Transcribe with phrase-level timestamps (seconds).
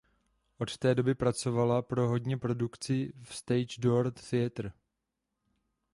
[0.59, 4.71] Od té doby pracovala pro hodně produkci v Stage Door Theater.